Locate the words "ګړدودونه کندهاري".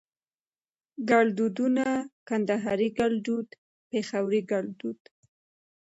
1.09-2.89